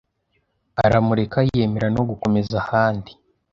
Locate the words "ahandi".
2.63-3.11